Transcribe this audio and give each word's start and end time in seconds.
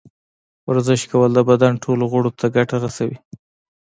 ورزش 0.69 1.01
کول 1.11 1.29
د 1.35 1.39
بدن 1.49 1.73
ټولو 1.83 2.03
غړو 2.11 2.31
ته 2.39 2.45
ګټه 2.55 2.75
رسوي. 2.85 3.17